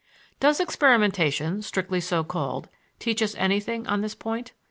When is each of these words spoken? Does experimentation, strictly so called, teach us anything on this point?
Does 0.39 0.59
experimentation, 0.59 1.61
strictly 1.61 1.99
so 2.01 2.23
called, 2.23 2.69
teach 2.97 3.21
us 3.21 3.35
anything 3.35 3.85
on 3.85 4.01
this 4.01 4.15
point? 4.15 4.51